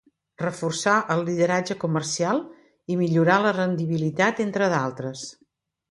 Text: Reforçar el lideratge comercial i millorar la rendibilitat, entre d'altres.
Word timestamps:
Reforçar 0.43 0.95
el 1.15 1.21
lideratge 1.27 1.77
comercial 1.85 2.43
i 2.95 2.99
millorar 3.05 3.39
la 3.47 3.55
rendibilitat, 3.61 4.45
entre 4.49 4.73
d'altres. 4.77 5.33